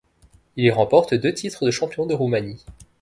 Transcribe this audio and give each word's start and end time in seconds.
Il 0.55 0.65
y 0.65 0.71
remporte 0.71 1.13
deux 1.13 1.31
titres 1.31 1.63
de 1.63 1.69
Champion 1.69 2.07
de 2.07 2.15
Roumanie. 2.15 2.65